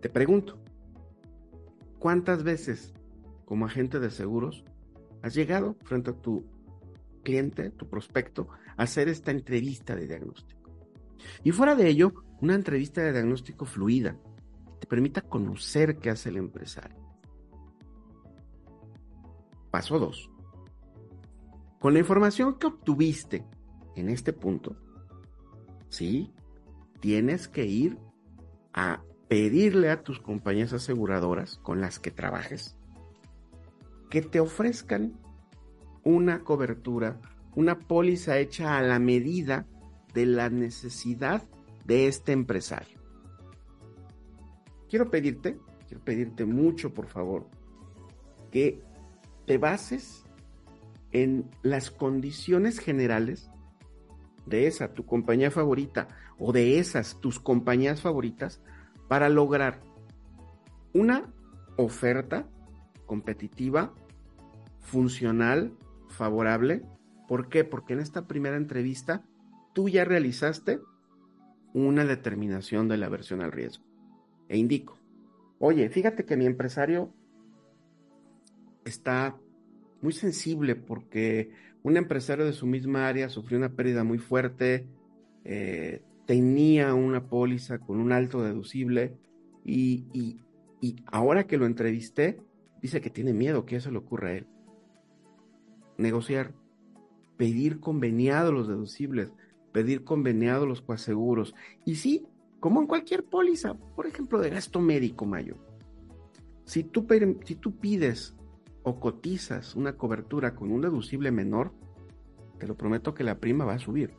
Te 0.00 0.08
pregunto, 0.08 0.58
¿cuántas 1.98 2.42
veces 2.42 2.92
como 3.44 3.66
agente 3.66 4.00
de 4.00 4.10
seguros 4.10 4.64
has 5.22 5.34
llegado 5.34 5.76
frente 5.84 6.10
a 6.10 6.20
tu 6.20 6.44
cliente, 7.22 7.70
tu 7.70 7.88
prospecto, 7.88 8.48
a 8.76 8.82
hacer 8.82 9.08
esta 9.08 9.30
entrevista 9.30 9.94
de 9.94 10.08
diagnóstico? 10.08 10.70
Y 11.42 11.52
fuera 11.52 11.74
de 11.74 11.88
ello, 11.88 12.12
una 12.40 12.54
entrevista 12.54 13.00
de 13.00 13.12
diagnóstico 13.12 13.64
fluida, 13.64 14.18
que 14.66 14.80
te 14.80 14.86
permita 14.86 15.22
conocer 15.22 15.96
qué 15.98 16.10
hace 16.10 16.28
el 16.28 16.36
empresario 16.36 17.03
Paso 19.74 19.98
2. 19.98 20.30
Con 21.80 21.94
la 21.94 21.98
información 21.98 22.60
que 22.60 22.68
obtuviste 22.68 23.44
en 23.96 24.08
este 24.08 24.32
punto, 24.32 24.76
sí, 25.88 26.32
tienes 27.00 27.48
que 27.48 27.66
ir 27.66 27.98
a 28.72 29.02
pedirle 29.26 29.90
a 29.90 30.04
tus 30.04 30.20
compañías 30.20 30.72
aseguradoras 30.72 31.58
con 31.58 31.80
las 31.80 31.98
que 31.98 32.12
trabajes 32.12 32.78
que 34.10 34.22
te 34.22 34.38
ofrezcan 34.38 35.18
una 36.04 36.44
cobertura, 36.44 37.20
una 37.56 37.80
póliza 37.80 38.38
hecha 38.38 38.78
a 38.78 38.82
la 38.82 39.00
medida 39.00 39.66
de 40.12 40.26
la 40.26 40.50
necesidad 40.50 41.42
de 41.84 42.06
este 42.06 42.30
empresario. 42.30 43.00
Quiero 44.88 45.10
pedirte, 45.10 45.58
quiero 45.88 46.04
pedirte 46.04 46.44
mucho, 46.44 46.94
por 46.94 47.08
favor, 47.08 47.48
que 48.52 48.80
te 49.46 49.58
bases 49.58 50.24
en 51.12 51.48
las 51.62 51.90
condiciones 51.90 52.78
generales 52.78 53.50
de 54.46 54.66
esa, 54.66 54.94
tu 54.94 55.06
compañía 55.06 55.50
favorita, 55.50 56.08
o 56.38 56.52
de 56.52 56.78
esas, 56.78 57.20
tus 57.20 57.38
compañías 57.38 58.02
favoritas, 58.02 58.60
para 59.08 59.28
lograr 59.28 59.80
una 60.92 61.32
oferta 61.76 62.46
competitiva, 63.06 63.94
funcional, 64.80 65.76
favorable. 66.08 66.82
¿Por 67.28 67.48
qué? 67.48 67.64
Porque 67.64 67.94
en 67.94 68.00
esta 68.00 68.26
primera 68.26 68.56
entrevista 68.56 69.24
tú 69.72 69.88
ya 69.88 70.04
realizaste 70.04 70.80
una 71.72 72.04
determinación 72.04 72.88
de 72.88 72.96
la 72.96 73.06
aversión 73.06 73.40
al 73.40 73.52
riesgo. 73.52 73.84
E 74.48 74.56
indico, 74.58 74.98
oye, 75.58 75.88
fíjate 75.88 76.24
que 76.24 76.36
mi 76.36 76.46
empresario 76.46 77.12
está 78.84 79.36
muy 80.00 80.12
sensible 80.12 80.76
porque 80.76 81.50
un 81.82 81.96
empresario 81.96 82.44
de 82.44 82.52
su 82.52 82.66
misma 82.66 83.08
área 83.08 83.28
sufrió 83.28 83.58
una 83.58 83.74
pérdida 83.74 84.04
muy 84.04 84.18
fuerte, 84.18 84.86
eh, 85.44 86.02
tenía 86.26 86.94
una 86.94 87.28
póliza 87.28 87.78
con 87.78 88.00
un 88.00 88.12
alto 88.12 88.42
deducible 88.42 89.16
y, 89.64 90.04
y, 90.12 90.40
ahora 91.06 91.46
que 91.46 91.56
lo 91.56 91.64
entrevisté, 91.64 92.38
dice 92.82 93.00
que 93.00 93.08
tiene 93.08 93.32
miedo 93.32 93.64
que 93.64 93.76
eso 93.76 93.90
le 93.90 93.98
ocurra 93.98 94.28
a 94.28 94.32
él. 94.34 94.46
Negociar, 95.96 96.52
pedir 97.38 97.80
conveniado 97.80 98.52
los 98.52 98.68
deducibles, 98.68 99.32
pedir 99.72 100.04
conveniado 100.04 100.66
los 100.66 100.82
coaseguros. 100.82 101.54
Y 101.86 101.96
sí, 101.96 102.26
como 102.60 102.82
en 102.82 102.86
cualquier 102.86 103.24
póliza, 103.24 103.74
por 103.74 104.06
ejemplo, 104.06 104.38
de 104.40 104.50
gasto 104.50 104.80
médico 104.80 105.24
mayor. 105.24 105.56
Si 106.64 106.84
tú, 106.84 107.06
si 107.44 107.54
tú 107.54 107.78
pides 107.78 108.34
o 108.84 109.00
cotizas 109.00 109.74
una 109.74 109.96
cobertura 109.96 110.54
con 110.54 110.70
un 110.70 110.82
deducible 110.82 111.32
menor, 111.32 111.72
te 112.58 112.68
lo 112.68 112.76
prometo 112.76 113.14
que 113.14 113.24
la 113.24 113.40
prima 113.40 113.64
va 113.64 113.74
a 113.74 113.78
subir. 113.78 114.14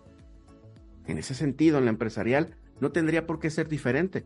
En 1.05 1.17
ese 1.17 1.35
sentido, 1.35 1.77
en 1.77 1.85
la 1.85 1.91
empresarial 1.91 2.57
no 2.81 2.91
tendría 2.91 3.25
por 3.25 3.39
qué 3.39 3.49
ser 3.49 3.69
diferente. 3.69 4.25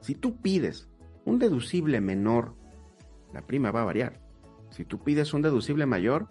Si 0.00 0.14
tú 0.14 0.40
pides 0.42 0.88
un 1.24 1.38
deducible 1.38 2.00
menor, 2.00 2.54
la 3.32 3.46
prima 3.46 3.70
va 3.70 3.82
a 3.82 3.86
variar. 3.86 4.20
Si 4.70 4.84
tú 4.84 5.02
pides 5.02 5.32
un 5.32 5.42
deducible 5.42 5.86
mayor, 5.86 6.28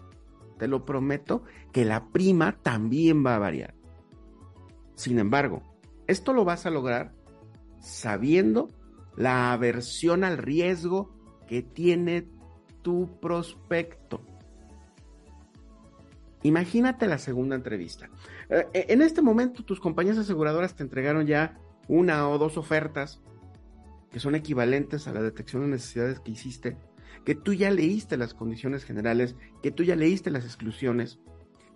te 0.57 0.67
lo 0.67 0.85
prometo 0.85 1.43
que 1.71 1.85
la 1.85 2.09
prima 2.09 2.57
también 2.61 3.25
va 3.25 3.35
a 3.35 3.39
variar. 3.39 3.73
Sin 4.95 5.19
embargo, 5.19 5.63
esto 6.07 6.33
lo 6.33 6.45
vas 6.45 6.65
a 6.65 6.69
lograr 6.69 7.13
sabiendo 7.79 8.69
la 9.15 9.53
aversión 9.53 10.23
al 10.23 10.37
riesgo 10.37 11.15
que 11.47 11.61
tiene 11.61 12.27
tu 12.85 13.19
prospecto. 13.19 14.21
Imagínate 16.43 17.07
la 17.07 17.17
segunda 17.17 17.55
entrevista. 17.55 18.11
Eh, 18.47 18.67
eh, 18.73 18.85
en 18.89 19.01
este 19.01 19.23
momento 19.23 19.63
tus 19.63 19.79
compañías 19.79 20.19
aseguradoras 20.19 20.75
te 20.75 20.83
entregaron 20.83 21.25
ya 21.25 21.57
una 21.87 22.29
o 22.29 22.37
dos 22.37 22.57
ofertas 22.57 23.23
que 24.11 24.19
son 24.19 24.35
equivalentes 24.35 25.07
a 25.07 25.13
la 25.13 25.23
detección 25.23 25.63
de 25.63 25.69
necesidades 25.69 26.19
que 26.19 26.29
hiciste, 26.29 26.77
que 27.25 27.33
tú 27.33 27.53
ya 27.53 27.71
leíste 27.71 28.17
las 28.17 28.35
condiciones 28.35 28.83
generales, 28.83 29.35
que 29.63 29.71
tú 29.71 29.81
ya 29.81 29.95
leíste 29.95 30.29
las 30.29 30.45
exclusiones, 30.45 31.17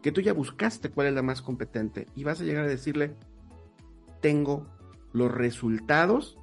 que 0.04 0.12
tú 0.12 0.22
ya 0.22 0.34
buscaste 0.34 0.92
cuál 0.92 1.08
es 1.08 1.14
la 1.16 1.24
más 1.24 1.42
competente 1.42 2.06
y 2.16 2.24
vas 2.24 2.40
a 2.40 2.44
llegar 2.44 2.66
a 2.66 2.70
decirle, 2.70 3.16
tengo 4.22 4.68
los 5.12 5.32
resultados 5.32 6.38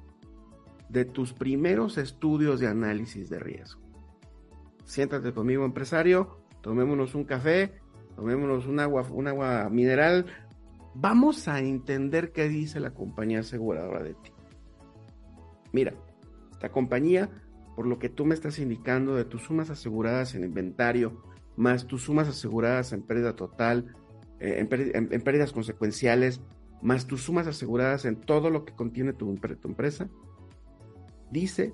de 0.89 1.05
tus 1.05 1.31
primeros 1.31 1.97
estudios 1.97 2.59
de 2.59 2.67
análisis 2.67 3.29
de 3.29 3.39
riesgo 3.39 3.86
siéntate 4.87 5.33
conmigo 5.33 5.65
empresario, 5.65 6.39
tomémonos 6.61 7.13
un 7.13 7.25
café, 7.25 7.73
tomémonos 8.15 8.65
un 8.65 8.79
agua, 8.79 9.05
un 9.11 9.27
agua 9.27 9.69
mineral, 9.69 10.25
vamos 10.95 11.47
a 11.47 11.59
entender 11.59 12.31
qué 12.31 12.47
dice 12.47 12.79
la 12.79 12.93
compañía 12.93 13.41
aseguradora 13.41 14.01
de 14.01 14.13
ti. 14.15 14.31
Mira, 15.73 15.93
esta 16.53 16.69
compañía, 16.69 17.29
por 17.75 17.85
lo 17.85 17.99
que 17.99 18.09
tú 18.09 18.25
me 18.25 18.33
estás 18.33 18.59
indicando 18.59 19.15
de 19.15 19.25
tus 19.25 19.43
sumas 19.43 19.69
aseguradas 19.69 20.33
en 20.33 20.45
inventario, 20.45 21.21
más 21.57 21.85
tus 21.85 22.03
sumas 22.03 22.29
aseguradas 22.29 22.93
en 22.93 23.01
pérdida 23.01 23.35
total, 23.35 23.93
eh, 24.39 24.57
en, 24.59 25.21
pérdidas 25.21 25.51
consecuenciales, 25.51 26.41
más 26.81 27.07
tus 27.07 27.23
sumas 27.23 27.45
aseguradas 27.45 28.05
en 28.05 28.15
todo 28.15 28.49
lo 28.49 28.63
que 28.63 28.73
contiene 28.73 29.11
tu, 29.11 29.35
tu 29.35 29.67
empresa, 29.67 30.07
dice 31.29 31.73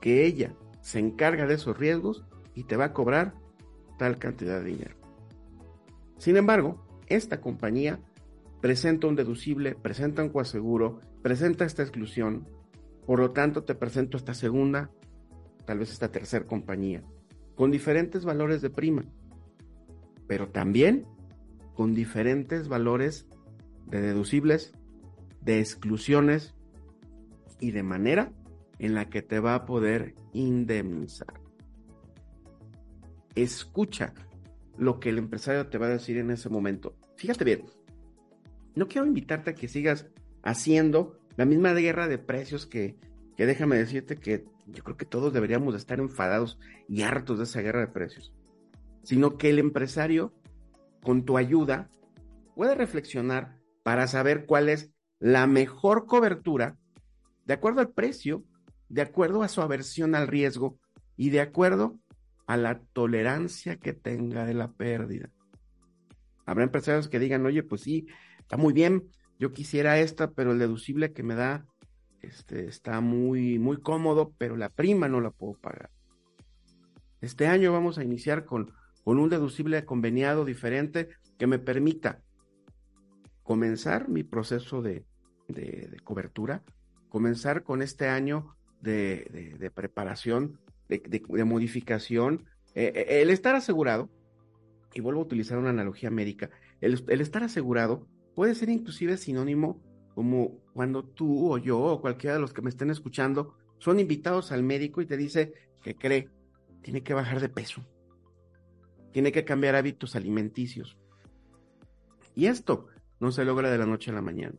que 0.00 0.24
ella 0.24 0.54
se 0.84 0.98
encarga 0.98 1.46
de 1.46 1.54
esos 1.54 1.78
riesgos 1.78 2.26
y 2.54 2.64
te 2.64 2.76
va 2.76 2.84
a 2.84 2.92
cobrar 2.92 3.32
tal 3.98 4.18
cantidad 4.18 4.60
de 4.60 4.66
dinero. 4.66 4.96
Sin 6.18 6.36
embargo, 6.36 6.86
esta 7.06 7.40
compañía 7.40 8.00
presenta 8.60 9.06
un 9.06 9.16
deducible, 9.16 9.76
presenta 9.76 10.22
un 10.22 10.28
coaseguro, 10.28 11.00
presenta 11.22 11.64
esta 11.64 11.82
exclusión, 11.82 12.46
por 13.06 13.18
lo 13.18 13.30
tanto 13.30 13.64
te 13.64 13.74
presento 13.74 14.18
esta 14.18 14.34
segunda, 14.34 14.90
tal 15.64 15.78
vez 15.78 15.90
esta 15.90 16.12
tercera 16.12 16.44
compañía, 16.46 17.02
con 17.54 17.70
diferentes 17.70 18.26
valores 18.26 18.60
de 18.60 18.68
prima, 18.68 19.06
pero 20.26 20.50
también 20.50 21.06
con 21.74 21.94
diferentes 21.94 22.68
valores 22.68 23.26
de 23.86 24.02
deducibles, 24.02 24.74
de 25.40 25.60
exclusiones 25.60 26.54
y 27.58 27.70
de 27.70 27.82
manera 27.82 28.34
en 28.78 28.94
la 28.94 29.08
que 29.08 29.22
te 29.22 29.40
va 29.40 29.54
a 29.54 29.66
poder 29.66 30.14
indemnizar. 30.32 31.40
Escucha 33.34 34.14
lo 34.76 35.00
que 35.00 35.10
el 35.10 35.18
empresario 35.18 35.68
te 35.68 35.78
va 35.78 35.86
a 35.86 35.90
decir 35.90 36.18
en 36.18 36.30
ese 36.30 36.48
momento. 36.48 36.96
Fíjate 37.16 37.44
bien, 37.44 37.64
no 38.74 38.88
quiero 38.88 39.06
invitarte 39.06 39.50
a 39.50 39.54
que 39.54 39.68
sigas 39.68 40.08
haciendo 40.42 41.18
la 41.36 41.44
misma 41.44 41.72
guerra 41.72 42.08
de 42.08 42.18
precios 42.18 42.66
que, 42.66 42.96
que 43.36 43.46
déjame 43.46 43.76
decirte 43.76 44.16
que 44.16 44.44
yo 44.66 44.82
creo 44.82 44.96
que 44.96 45.04
todos 45.04 45.32
deberíamos 45.32 45.74
estar 45.74 45.98
enfadados 45.98 46.58
y 46.88 47.02
hartos 47.02 47.38
de 47.38 47.44
esa 47.44 47.60
guerra 47.60 47.80
de 47.80 47.88
precios, 47.88 48.32
sino 49.02 49.36
que 49.36 49.50
el 49.50 49.58
empresario, 49.58 50.32
con 51.02 51.24
tu 51.24 51.36
ayuda, 51.36 51.90
puede 52.54 52.74
reflexionar 52.74 53.58
para 53.82 54.06
saber 54.06 54.46
cuál 54.46 54.68
es 54.68 54.92
la 55.18 55.46
mejor 55.46 56.06
cobertura 56.06 56.78
de 57.44 57.54
acuerdo 57.54 57.80
al 57.80 57.90
precio, 57.90 58.42
de 58.88 59.02
acuerdo 59.02 59.42
a 59.42 59.48
su 59.48 59.60
aversión 59.60 60.14
al 60.14 60.28
riesgo 60.28 60.78
y 61.16 61.30
de 61.30 61.40
acuerdo 61.40 61.98
a 62.46 62.56
la 62.56 62.80
tolerancia 62.92 63.76
que 63.76 63.92
tenga 63.92 64.44
de 64.44 64.54
la 64.54 64.72
pérdida. 64.72 65.30
Habrá 66.46 66.64
empresarios 66.64 67.08
que 67.08 67.18
digan, 67.18 67.46
oye, 67.46 67.62
pues 67.62 67.82
sí, 67.82 68.06
está 68.38 68.56
muy 68.56 68.72
bien, 68.72 69.08
yo 69.38 69.52
quisiera 69.52 69.98
esta, 69.98 70.30
pero 70.30 70.52
el 70.52 70.58
deducible 70.58 71.12
que 71.12 71.22
me 71.22 71.34
da 71.34 71.66
este, 72.20 72.66
está 72.66 73.00
muy, 73.00 73.58
muy 73.58 73.78
cómodo, 73.78 74.32
pero 74.38 74.56
la 74.56 74.68
prima 74.68 75.08
no 75.08 75.20
la 75.20 75.30
puedo 75.30 75.54
pagar. 75.54 75.90
Este 77.20 77.46
año 77.46 77.72
vamos 77.72 77.98
a 77.98 78.04
iniciar 78.04 78.44
con, 78.44 78.72
con 79.02 79.18
un 79.18 79.28
deducible 79.30 79.84
conveniado 79.84 80.44
diferente 80.44 81.08
que 81.38 81.46
me 81.46 81.58
permita 81.58 82.20
comenzar 83.42 84.08
mi 84.08 84.22
proceso 84.22 84.82
de, 84.82 85.04
de, 85.48 85.98
cobertura, 86.02 86.62
comenzar 87.08 87.62
con 87.62 87.82
este 87.82 88.08
año 88.08 88.56
de, 88.84 89.70
preparación, 89.74 90.58
de, 90.88 91.44
modificación, 91.44 92.44
eh, 92.74 92.92
eh, 92.94 93.22
el 93.22 93.30
estar 93.30 93.54
asegurado, 93.54 94.10
y 94.94 95.00
vuelvo 95.00 95.20
a 95.20 95.24
utilizar 95.24 95.58
una 95.58 95.70
analogía 95.70 96.10
médica, 96.10 96.50
el, 96.80 97.04
el 97.08 97.20
estar 97.20 97.42
asegurado 97.42 98.06
puede 98.34 98.54
ser 98.54 98.68
inclusive 98.68 99.16
sinónimo 99.16 99.80
como 100.14 100.60
cuando 100.72 101.04
tú 101.04 101.52
o 101.52 101.58
yo 101.58 101.80
o 101.80 102.00
cualquiera 102.00 102.34
de 102.34 102.40
los 102.40 102.52
que 102.52 102.62
me 102.62 102.70
estén 102.70 102.90
escuchando 102.90 103.56
son 103.78 103.98
invitados 103.98 104.52
al 104.52 104.62
médico 104.62 105.02
y 105.02 105.06
te 105.06 105.16
dice 105.16 105.52
que 105.82 105.96
cree, 105.96 106.30
tiene 106.82 107.02
que 107.02 107.14
bajar 107.14 107.40
de 107.40 107.48
peso, 107.48 107.82
tiene 109.12 109.32
que 109.32 109.44
cambiar 109.44 109.74
hábitos 109.74 110.14
alimenticios. 110.14 110.96
Y 112.36 112.46
esto 112.46 112.88
no 113.20 113.32
se 113.32 113.44
logra 113.44 113.70
de 113.70 113.78
la 113.78 113.86
noche 113.86 114.10
a 114.10 114.14
la 114.14 114.22
mañana. 114.22 114.56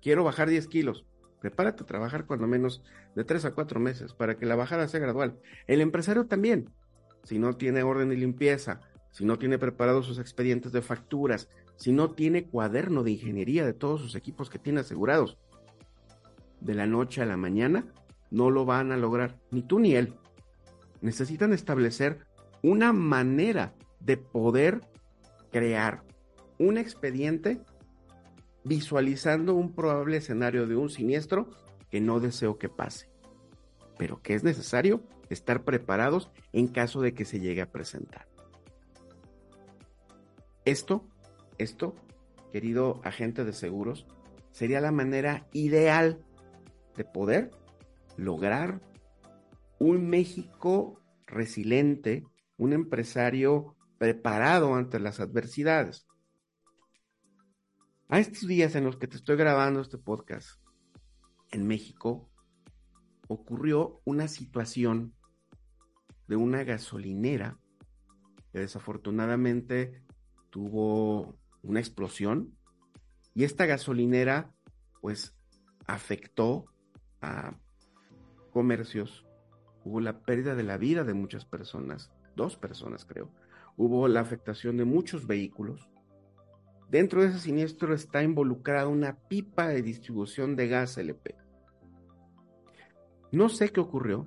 Quiero 0.00 0.24
bajar 0.24 0.48
10 0.48 0.66
kilos. 0.68 1.04
Prepárate 1.40 1.82
a 1.82 1.86
trabajar 1.86 2.26
cuando 2.26 2.46
menos 2.46 2.82
de 3.14 3.24
3 3.24 3.46
a 3.46 3.50
4 3.52 3.80
meses 3.80 4.12
para 4.12 4.36
que 4.36 4.46
la 4.46 4.56
bajada 4.56 4.88
sea 4.88 5.00
gradual. 5.00 5.38
El 5.66 5.80
empresario 5.80 6.26
también. 6.26 6.70
Si 7.24 7.38
no 7.38 7.56
tiene 7.56 7.82
orden 7.82 8.08
de 8.08 8.16
limpieza, 8.16 8.80
si 9.10 9.24
no 9.24 9.38
tiene 9.38 9.58
preparados 9.58 10.06
sus 10.06 10.18
expedientes 10.18 10.72
de 10.72 10.82
facturas, 10.82 11.48
si 11.76 11.92
no 11.92 12.10
tiene 12.10 12.44
cuaderno 12.44 13.02
de 13.02 13.12
ingeniería 13.12 13.64
de 13.64 13.72
todos 13.72 14.00
sus 14.00 14.14
equipos 14.14 14.50
que 14.50 14.58
tiene 14.58 14.80
asegurados. 14.80 15.38
De 16.60 16.74
la 16.74 16.86
noche 16.86 17.22
a 17.22 17.26
la 17.26 17.36
mañana 17.36 17.86
no 18.30 18.50
lo 18.50 18.64
van 18.64 18.92
a 18.92 18.96
lograr, 18.96 19.38
ni 19.50 19.62
tú 19.62 19.80
ni 19.80 19.94
él. 19.94 20.14
Necesitan 21.00 21.52
establecer 21.52 22.26
una 22.62 22.92
manera 22.92 23.72
de 24.00 24.18
poder 24.18 24.82
crear 25.50 26.02
un 26.58 26.76
expediente 26.76 27.60
visualizando 28.64 29.54
un 29.54 29.74
probable 29.74 30.18
escenario 30.18 30.66
de 30.66 30.76
un 30.76 30.90
siniestro 30.90 31.50
que 31.90 32.00
no 32.00 32.20
deseo 32.20 32.58
que 32.58 32.68
pase, 32.68 33.08
pero 33.98 34.22
que 34.22 34.34
es 34.34 34.44
necesario 34.44 35.02
estar 35.28 35.64
preparados 35.64 36.30
en 36.52 36.68
caso 36.68 37.00
de 37.00 37.14
que 37.14 37.24
se 37.24 37.40
llegue 37.40 37.62
a 37.62 37.70
presentar. 37.70 38.26
Esto 40.64 41.10
esto, 41.60 41.94
querido 42.52 43.00
agente 43.04 43.44
de 43.44 43.52
seguros, 43.52 44.06
sería 44.50 44.80
la 44.80 44.92
manera 44.92 45.46
ideal 45.52 46.24
de 46.96 47.04
poder 47.04 47.50
lograr 48.16 48.80
un 49.78 50.08
México 50.08 51.00
resiliente, 51.26 52.24
un 52.56 52.72
empresario 52.72 53.76
preparado 53.98 54.74
ante 54.74 54.98
las 54.98 55.20
adversidades. 55.20 56.06
A 58.12 58.18
estos 58.18 58.48
días 58.48 58.74
en 58.74 58.82
los 58.82 58.96
que 58.96 59.06
te 59.06 59.16
estoy 59.16 59.36
grabando 59.36 59.80
este 59.80 59.96
podcast, 59.96 60.60
en 61.52 61.68
México, 61.68 62.28
ocurrió 63.28 64.00
una 64.04 64.26
situación 64.26 65.14
de 66.26 66.34
una 66.34 66.64
gasolinera 66.64 67.60
que 68.52 68.58
desafortunadamente 68.58 70.02
tuvo 70.50 71.38
una 71.62 71.78
explosión 71.78 72.58
y 73.32 73.44
esta 73.44 73.66
gasolinera 73.66 74.52
pues 75.00 75.36
afectó 75.86 76.64
a 77.20 77.60
comercios, 78.50 79.24
hubo 79.84 80.00
la 80.00 80.22
pérdida 80.22 80.56
de 80.56 80.64
la 80.64 80.78
vida 80.78 81.04
de 81.04 81.14
muchas 81.14 81.44
personas, 81.44 82.10
dos 82.34 82.56
personas 82.56 83.04
creo, 83.04 83.32
hubo 83.76 84.08
la 84.08 84.18
afectación 84.18 84.78
de 84.78 84.84
muchos 84.84 85.28
vehículos. 85.28 85.89
Dentro 86.90 87.22
de 87.22 87.28
ese 87.28 87.38
siniestro 87.38 87.94
está 87.94 88.22
involucrada 88.22 88.88
una 88.88 89.14
pipa 89.14 89.68
de 89.68 89.80
distribución 89.80 90.56
de 90.56 90.66
gas 90.66 90.98
LP. 90.98 91.36
No 93.30 93.48
sé 93.48 93.70
qué 93.70 93.78
ocurrió. 93.78 94.26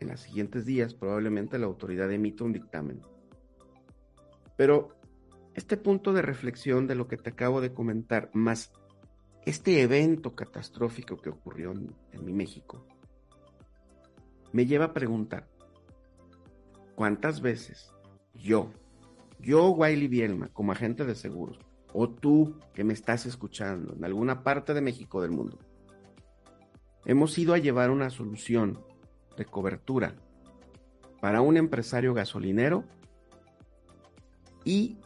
En 0.00 0.08
los 0.08 0.20
siguientes 0.20 0.66
días 0.66 0.94
probablemente 0.94 1.56
la 1.58 1.66
autoridad 1.66 2.10
emita 2.10 2.42
un 2.42 2.52
dictamen. 2.52 3.00
Pero 4.56 4.98
este 5.54 5.76
punto 5.76 6.12
de 6.12 6.22
reflexión 6.22 6.88
de 6.88 6.96
lo 6.96 7.06
que 7.06 7.16
te 7.16 7.30
acabo 7.30 7.60
de 7.60 7.72
comentar, 7.72 8.30
más 8.32 8.72
este 9.46 9.80
evento 9.82 10.34
catastrófico 10.34 11.16
que 11.16 11.30
ocurrió 11.30 11.72
en, 11.72 12.24
mi 12.24 12.32
México, 12.32 12.84
me 14.52 14.66
lleva 14.66 14.86
a 14.86 14.94
preguntar, 14.94 15.48
¿cuántas 16.96 17.40
veces 17.40 17.92
yo, 18.34 18.72
yo, 19.40 19.70
Wiley 19.70 20.08
Bielma, 20.08 20.48
como 20.48 20.72
agente 20.72 21.04
de 21.04 21.14
seguros, 21.14 21.58
o 21.92 22.08
tú 22.08 22.58
que 22.74 22.84
me 22.84 22.92
estás 22.92 23.26
escuchando 23.26 23.94
en 23.94 24.04
alguna 24.04 24.42
parte 24.42 24.74
de 24.74 24.80
México 24.80 25.22
del 25.22 25.30
mundo, 25.30 25.58
hemos 27.04 27.36
ido 27.38 27.54
a 27.54 27.58
llevar 27.58 27.90
una 27.90 28.10
solución 28.10 28.80
de 29.36 29.44
cobertura 29.44 30.14
para 31.20 31.40
un 31.40 31.56
empresario 31.56 32.14
gasolinero 32.14 32.84
y 34.64 34.98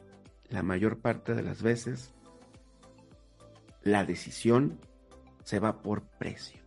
la 0.49 0.63
mayor 0.63 0.99
parte 0.99 1.35
de 1.35 1.43
las 1.43 1.63
veces 1.63 2.13
la 3.83 4.05
decisión 4.05 4.81
se 5.45 5.59
va 5.59 5.83
por 5.83 6.03
precio. 6.03 6.61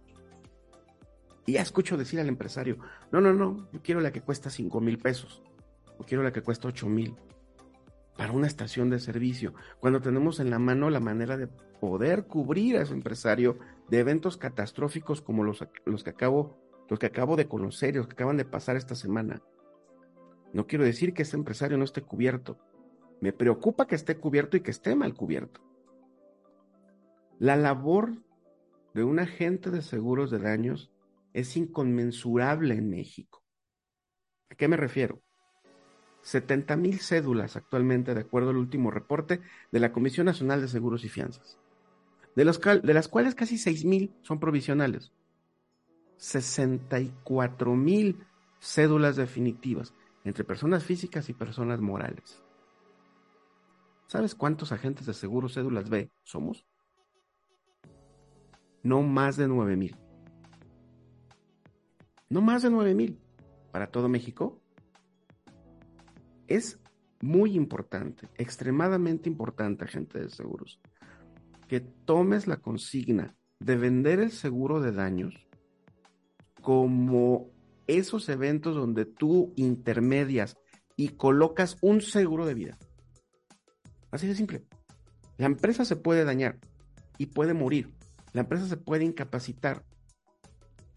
Y 1.45 1.53
ya 1.53 1.61
escucho 1.61 1.97
decir 1.97 2.19
al 2.19 2.27
empresario, 2.27 2.77
no, 3.11 3.21
no, 3.21 3.33
no, 3.33 3.69
yo 3.71 3.81
quiero 3.81 4.01
la 4.01 4.11
que 4.11 4.21
cuesta 4.21 4.49
5 4.49 4.81
mil 4.81 4.97
pesos, 4.97 5.43
o 5.97 6.03
quiero 6.03 6.23
la 6.23 6.31
que 6.31 6.41
cuesta 6.41 6.67
8 6.67 6.87
mil, 6.87 7.15
para 8.17 8.31
una 8.31 8.47
estación 8.47 8.89
de 8.89 8.99
servicio, 8.99 9.53
cuando 9.79 10.01
tenemos 10.01 10.39
en 10.39 10.49
la 10.49 10.59
mano 10.59 10.89
la 10.89 10.99
manera 10.99 11.37
de 11.37 11.47
poder 11.79 12.25
cubrir 12.25 12.77
a 12.77 12.81
ese 12.81 12.93
empresario 12.93 13.57
de 13.89 13.99
eventos 13.99 14.37
catastróficos 14.37 15.21
como 15.21 15.43
los, 15.43 15.59
que 16.03 16.09
acabo, 16.09 16.57
los 16.89 16.99
que 16.99 17.07
acabo 17.07 17.35
de 17.35 17.47
conocer 17.47 17.95
y 17.95 17.97
los 17.97 18.07
que 18.07 18.13
acaban 18.13 18.37
de 18.37 18.45
pasar 18.45 18.77
esta 18.77 18.95
semana. 18.95 19.41
No 20.53 20.65
quiero 20.67 20.85
decir 20.85 21.13
que 21.13 21.23
ese 21.23 21.35
empresario 21.35 21.77
no 21.77 21.83
esté 21.83 22.01
cubierto, 22.01 22.57
me 23.21 23.33
preocupa 23.33 23.87
que 23.87 23.95
esté 23.95 24.17
cubierto 24.17 24.57
y 24.57 24.61
que 24.61 24.71
esté 24.71 24.95
mal 24.95 25.13
cubierto. 25.13 25.61
La 27.37 27.57
labor 27.57 28.13
de 28.93 29.03
un 29.03 29.19
agente 29.19 29.71
de 29.71 29.81
seguros 29.81 30.31
de 30.31 30.39
daños 30.39 30.91
es 31.33 31.57
inconmensurable 31.57 32.75
en 32.75 32.89
México. 32.89 33.43
¿A 34.49 34.55
qué 34.55 34.69
me 34.69 34.77
refiero? 34.77 35.21
70 36.25 36.75
mil 36.75 36.99
cédulas 37.01 37.55
actualmente, 37.55 38.15
de 38.15 38.21
acuerdo 38.21 38.49
al 38.49 38.57
último 38.57 38.89
reporte 38.89 39.41
de 39.71 39.79
la 39.79 39.91
Comisión 39.91 40.25
Nacional 40.25 40.59
de 40.59 40.67
Seguros 40.67 41.05
y 41.05 41.09
Fianzas, 41.09 41.59
de, 42.35 42.43
las 42.43 43.07
cuales 43.07 43.35
casi 43.35 43.59
6 43.59 43.85
mil 43.85 44.11
son 44.23 44.39
provisionales. 44.39 45.11
64 46.17 47.75
mil 47.75 48.25
cédulas 48.59 49.17
definitivas 49.17 49.93
entre 50.23 50.43
personas 50.43 50.83
físicas 50.83 51.29
y 51.29 51.33
personas 51.33 51.79
morales. 51.79 52.41
¿Sabes 54.07 54.33
cuántos 54.33 54.71
agentes 54.71 55.05
de 55.05 55.13
seguro 55.13 55.47
cédulas 55.47 55.91
B 55.91 56.09
somos? 56.23 56.65
No 58.81 59.03
más 59.03 59.37
de 59.37 59.47
9 59.47 59.75
mil. 59.75 59.95
No 62.29 62.41
más 62.41 62.63
de 62.63 62.71
9 62.71 62.95
mil. 62.95 63.19
Para 63.71 63.91
todo 63.91 64.09
México. 64.09 64.59
Es 66.47 66.79
muy 67.21 67.55
importante, 67.55 68.29
extremadamente 68.35 69.29
importante, 69.29 69.85
agente 69.85 70.19
de 70.19 70.29
seguros, 70.29 70.79
que 71.67 71.79
tomes 71.79 72.47
la 72.47 72.57
consigna 72.57 73.35
de 73.59 73.75
vender 73.75 74.19
el 74.19 74.31
seguro 74.31 74.81
de 74.81 74.91
daños 74.91 75.47
como 76.61 77.51
esos 77.87 78.27
eventos 78.29 78.75
donde 78.75 79.05
tú 79.05 79.53
intermedias 79.55 80.57
y 80.95 81.09
colocas 81.09 81.77
un 81.81 82.01
seguro 82.01 82.45
de 82.45 82.53
vida. 82.53 82.77
Así 84.11 84.27
de 84.27 84.35
simple. 84.35 84.65
La 85.37 85.45
empresa 85.45 85.85
se 85.85 85.95
puede 85.95 86.23
dañar 86.23 86.59
y 87.17 87.27
puede 87.27 87.53
morir. 87.53 87.93
La 88.33 88.41
empresa 88.41 88.67
se 88.67 88.77
puede 88.77 89.03
incapacitar. 89.03 89.83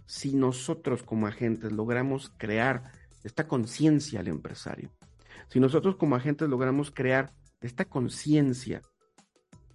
Si 0.07 0.35
nosotros 0.35 1.03
como 1.03 1.27
agentes 1.27 1.73
logramos 1.73 2.33
crear 2.39 2.93
esta 3.25 3.47
conciencia 3.47 4.21
al 4.21 4.29
empresario, 4.29 4.91
si 5.49 5.61
nosotros 5.61 5.97
como 5.97 6.17
agentes 6.17 6.49
logramos 6.49 6.91
crear 6.91 7.33
esta 7.61 7.85
conciencia 7.85 8.83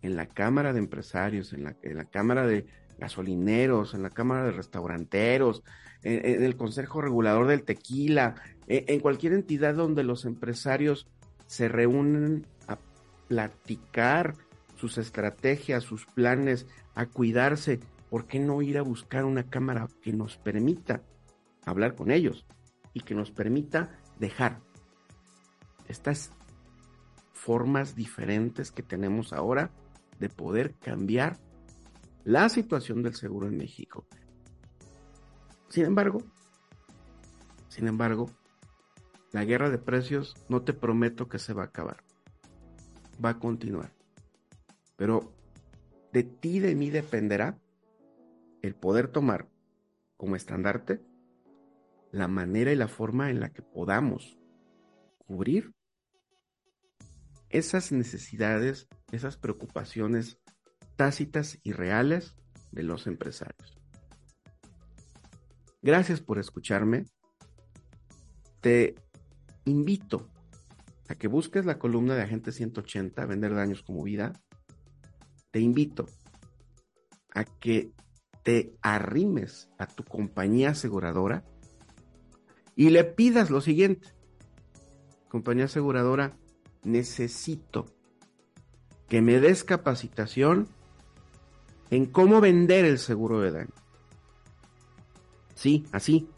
en 0.01 0.15
la 0.15 0.27
Cámara 0.27 0.73
de 0.73 0.79
Empresarios, 0.79 1.53
en 1.53 1.63
la, 1.63 2.05
Cámara 2.05 2.45
de 2.45 2.65
gasolineros, 2.97 3.93
en 3.93 4.03
la 4.03 4.09
Cámara 4.09 4.43
de 4.43 4.51
Restauranteros, 4.51 5.63
en, 6.03 6.43
el 6.43 6.55
Consejo 6.57 7.01
Regulador 7.01 7.47
del 7.47 7.63
Tequila, 7.63 8.35
en, 8.67 8.83
en 8.87 8.99
cualquier 8.99 9.33
entidad 9.33 9.75
donde 9.75 10.03
los 10.03 10.25
empresarios 10.25 11.07
se 11.47 11.69
reúnen 11.69 12.45
a 12.67 12.77
platicar 13.27 14.35
sus 14.75 14.97
estrategias, 14.97 15.83
sus 15.83 16.05
planes, 16.05 16.67
a 16.95 17.05
cuidarse, 17.05 17.79
¿por 18.09 18.27
qué 18.27 18.39
no 18.39 18.61
ir 18.61 18.77
a 18.77 18.83
buscar 18.83 19.23
una 19.23 19.49
cámara 19.49 19.87
que 20.01 20.11
nos 20.11 20.37
permita 20.37 21.01
hablar 21.65 21.95
con 21.95 22.11
ellos 22.11 22.45
y 22.93 22.99
que 23.01 23.15
nos 23.15 23.31
permita 23.31 23.97
dejar 24.19 24.59
estas 25.87 26.31
formas 27.33 27.95
diferentes 27.95 28.71
que 28.71 28.83
tenemos 28.83 29.33
ahora 29.33 29.71
de 30.19 30.29
poder 30.29 30.75
cambiar 30.75 31.37
la 32.23 32.47
situación 32.49 33.03
del 33.03 33.15
seguro 33.15 33.47
en 33.47 33.57
México. 33.57 34.05
Sin 35.69 35.85
embargo, 35.85 36.23
sin 37.67 37.87
embargo, 37.87 38.29
la 39.31 39.43
guerra 39.43 39.69
de 39.69 39.79
precios 39.79 40.35
no 40.47 40.61
te 40.61 40.73
prometo 40.73 41.27
que 41.27 41.39
se 41.39 41.53
va 41.53 41.63
a 41.63 41.65
acabar. 41.65 42.03
Va 43.23 43.29
a 43.29 43.39
continuar. 43.39 43.91
Pero 44.95 45.33
de 46.13 46.23
ti, 46.23 46.59
de 46.59 46.75
mí 46.75 46.91
dependerá 46.91 47.57
el 48.61 48.75
poder 48.75 49.07
tomar 49.07 49.49
como 50.15 50.35
estandarte 50.35 51.01
la 52.11 52.27
manera 52.27 52.71
y 52.71 52.75
la 52.75 52.87
forma 52.87 53.31
en 53.31 53.39
la 53.39 53.49
que 53.49 53.63
podamos 53.63 54.37
cubrir 55.33 55.73
esas 57.49 57.91
necesidades, 57.91 58.87
esas 59.11 59.35
preocupaciones 59.35 60.37
tácitas 60.95 61.57
y 61.63 61.71
reales 61.71 62.35
de 62.71 62.83
los 62.83 63.07
empresarios. 63.07 63.81
Gracias 65.81 66.21
por 66.21 66.37
escucharme. 66.37 67.05
Te 68.61 68.93
invito 69.65 70.29
a 71.07 71.15
que 71.15 71.27
busques 71.27 71.65
la 71.65 71.79
columna 71.79 72.13
de 72.13 72.21
Agente 72.21 72.51
180, 72.51 73.25
Vender 73.25 73.55
Daños 73.55 73.81
como 73.81 74.03
Vida. 74.03 74.33
Te 75.49 75.59
invito 75.59 76.05
a 77.33 77.43
que 77.43 77.91
te 78.43 78.75
arrimes 78.83 79.71
a 79.79 79.87
tu 79.87 80.03
compañía 80.03 80.69
aseguradora 80.69 81.43
y 82.75 82.91
le 82.91 83.03
pidas 83.03 83.49
lo 83.49 83.61
siguiente. 83.61 84.12
Compañía 85.33 85.65
aseguradora, 85.65 86.37
necesito 86.83 87.87
que 89.09 89.23
me 89.23 89.39
des 89.39 89.63
capacitación 89.63 90.67
en 91.89 92.05
cómo 92.05 92.39
vender 92.39 92.85
el 92.85 92.99
seguro 92.99 93.41
de 93.41 93.49
daño. 93.49 93.73
Sí, 95.55 95.87
así. 95.91 96.29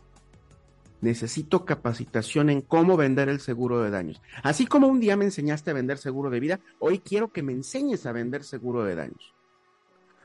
Necesito 1.01 1.65
capacitación 1.65 2.49
en 2.49 2.61
cómo 2.61 2.95
vender 2.95 3.27
el 3.27 3.41
seguro 3.41 3.83
de 3.83 3.89
daños. 3.89 4.21
Así 4.43 4.65
como 4.65 4.87
un 4.87 5.01
día 5.01 5.17
me 5.17 5.25
enseñaste 5.25 5.71
a 5.71 5.73
vender 5.73 5.97
seguro 5.97 6.29
de 6.29 6.39
vida, 6.39 6.61
hoy 6.79 6.99
quiero 6.99 7.33
que 7.33 7.43
me 7.43 7.51
enseñes 7.51 8.05
a 8.05 8.13
vender 8.13 8.45
seguro 8.45 8.85
de 8.85 8.95
daños. 8.95 9.35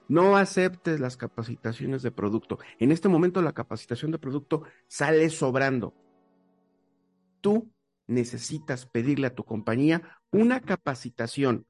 No 0.06 0.36
aceptes 0.36 1.00
las 1.00 1.16
capacitaciones 1.16 2.02
de 2.02 2.12
producto. 2.12 2.60
En 2.78 2.92
este 2.92 3.08
momento 3.08 3.42
la 3.42 3.52
capacitación 3.52 4.12
de 4.12 4.20
producto 4.20 4.62
sale 4.86 5.28
sobrando. 5.28 5.92
Tú 7.40 7.68
necesitas 8.10 8.86
pedirle 8.86 9.28
a 9.28 9.34
tu 9.34 9.44
compañía 9.44 10.02
una 10.30 10.60
capacitación 10.60 11.66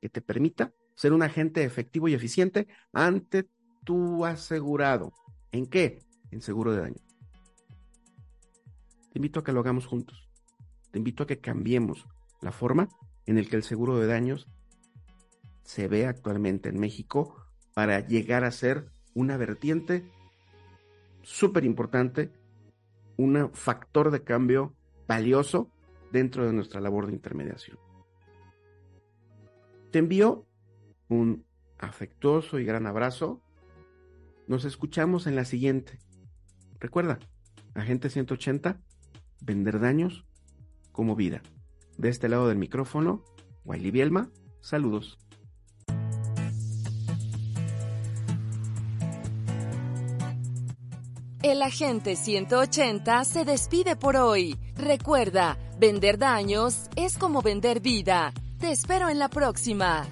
que 0.00 0.08
te 0.08 0.20
permita 0.20 0.72
ser 0.94 1.12
un 1.12 1.22
agente 1.22 1.64
efectivo 1.64 2.08
y 2.08 2.14
eficiente 2.14 2.68
ante 2.92 3.48
tu 3.84 4.24
asegurado. 4.24 5.12
¿En 5.52 5.66
qué? 5.66 6.00
En 6.30 6.42
seguro 6.42 6.72
de 6.72 6.80
daño. 6.80 7.00
Te 9.12 9.18
invito 9.18 9.40
a 9.40 9.44
que 9.44 9.52
lo 9.52 9.60
hagamos 9.60 9.86
juntos. 9.86 10.28
Te 10.90 10.98
invito 10.98 11.22
a 11.22 11.26
que 11.26 11.38
cambiemos 11.38 12.06
la 12.40 12.52
forma 12.52 12.88
en 13.26 13.36
la 13.36 13.44
que 13.44 13.56
el 13.56 13.62
seguro 13.62 13.98
de 13.98 14.06
daños 14.06 14.48
se 15.62 15.88
ve 15.88 16.06
actualmente 16.06 16.68
en 16.68 16.78
México 16.78 17.36
para 17.72 18.00
llegar 18.00 18.44
a 18.44 18.50
ser 18.50 18.90
una 19.14 19.36
vertiente 19.36 20.10
súper 21.22 21.64
importante, 21.64 22.30
un 23.16 23.50
factor 23.54 24.10
de 24.10 24.22
cambio 24.22 24.74
valioso 25.06 25.70
dentro 26.14 26.46
de 26.46 26.52
nuestra 26.52 26.80
labor 26.80 27.08
de 27.08 27.12
intermediación. 27.12 27.76
Te 29.90 29.98
envío 29.98 30.46
un 31.08 31.44
afectuoso 31.76 32.60
y 32.60 32.64
gran 32.64 32.86
abrazo. 32.86 33.42
Nos 34.46 34.64
escuchamos 34.64 35.26
en 35.26 35.34
la 35.34 35.44
siguiente. 35.44 35.98
Recuerda, 36.78 37.18
Agente 37.74 38.10
180, 38.10 38.80
vender 39.40 39.80
daños 39.80 40.24
como 40.92 41.16
vida. 41.16 41.42
De 41.98 42.10
este 42.10 42.28
lado 42.28 42.46
del 42.46 42.58
micrófono, 42.58 43.24
Wiley 43.64 43.90
Bielma, 43.90 44.30
saludos. 44.60 45.18
El 51.42 51.60
agente 51.60 52.16
180 52.16 53.24
se 53.24 53.44
despide 53.44 53.96
por 53.96 54.16
hoy. 54.16 54.56
Recuerda, 54.76 55.58
vender 55.86 56.16
daños 56.16 56.88
es 56.96 57.18
como 57.18 57.42
vender 57.42 57.80
vida. 57.80 58.32
Te 58.58 58.70
espero 58.70 59.10
en 59.10 59.18
la 59.18 59.28
próxima. 59.28 60.06